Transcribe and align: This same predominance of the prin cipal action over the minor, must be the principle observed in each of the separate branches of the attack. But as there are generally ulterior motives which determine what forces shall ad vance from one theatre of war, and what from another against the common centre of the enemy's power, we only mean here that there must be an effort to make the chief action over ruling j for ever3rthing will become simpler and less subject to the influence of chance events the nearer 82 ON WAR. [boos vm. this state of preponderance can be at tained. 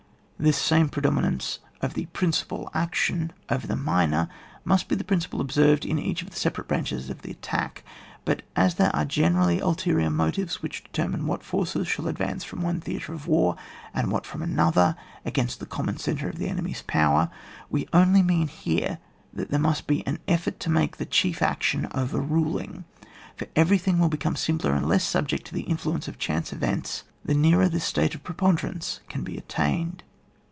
This 0.43 0.57
same 0.57 0.89
predominance 0.89 1.59
of 1.83 1.93
the 1.93 2.07
prin 2.13 2.31
cipal 2.31 2.67
action 2.73 3.31
over 3.51 3.67
the 3.67 3.75
minor, 3.75 4.27
must 4.65 4.87
be 4.87 4.95
the 4.95 5.03
principle 5.03 5.39
observed 5.39 5.85
in 5.85 5.99
each 5.99 6.23
of 6.23 6.31
the 6.31 6.35
separate 6.35 6.67
branches 6.67 7.11
of 7.11 7.21
the 7.21 7.29
attack. 7.29 7.83
But 8.25 8.41
as 8.55 8.73
there 8.73 8.89
are 8.95 9.05
generally 9.05 9.59
ulterior 9.59 10.09
motives 10.09 10.63
which 10.63 10.83
determine 10.83 11.27
what 11.27 11.43
forces 11.43 11.87
shall 11.87 12.09
ad 12.09 12.17
vance 12.17 12.43
from 12.43 12.63
one 12.63 12.81
theatre 12.81 13.13
of 13.13 13.27
war, 13.27 13.55
and 13.93 14.11
what 14.11 14.25
from 14.25 14.41
another 14.41 14.95
against 15.25 15.59
the 15.59 15.67
common 15.67 15.97
centre 15.97 16.27
of 16.29 16.37
the 16.39 16.47
enemy's 16.47 16.81
power, 16.87 17.29
we 17.69 17.87
only 17.93 18.23
mean 18.23 18.47
here 18.47 18.97
that 19.31 19.51
there 19.51 19.59
must 19.59 19.85
be 19.85 20.01
an 20.07 20.17
effort 20.27 20.59
to 20.61 20.71
make 20.71 20.97
the 20.97 21.05
chief 21.05 21.43
action 21.43 21.87
over 21.93 22.19
ruling 22.19 22.83
j 23.37 23.45
for 23.45 23.45
ever3rthing 23.61 23.99
will 23.99 24.09
become 24.09 24.35
simpler 24.35 24.73
and 24.73 24.89
less 24.89 25.03
subject 25.03 25.45
to 25.45 25.53
the 25.53 25.61
influence 25.69 26.07
of 26.07 26.17
chance 26.17 26.51
events 26.51 27.03
the 27.23 27.35
nearer 27.35 27.61
82 27.61 27.61
ON 27.61 27.61
WAR. 27.61 27.61
[boos 27.61 27.69
vm. 27.69 27.73
this 27.73 27.83
state 27.85 28.15
of 28.15 28.23
preponderance 28.23 28.99
can 29.07 29.23
be 29.23 29.37
at 29.37 29.47
tained. 29.47 29.99